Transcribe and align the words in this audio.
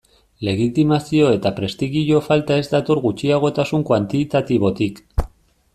Legitimazio 0.45 1.27
eta 1.33 1.51
prestigio 1.59 2.21
falta 2.29 2.59
ez 2.63 2.65
dator 2.73 3.03
gutxiagotasun 3.05 3.87
kuantitatibotik. 3.91 5.05